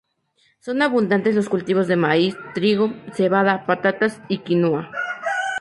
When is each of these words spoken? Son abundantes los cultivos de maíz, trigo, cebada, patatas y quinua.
Son 0.61 0.81
abundantes 0.81 1.35
los 1.35 1.47
cultivos 1.47 1.87
de 1.87 1.95
maíz, 1.95 2.35
trigo, 2.55 2.91
cebada, 3.13 3.67
patatas 3.67 4.19
y 4.29 4.39
quinua. 4.39 4.89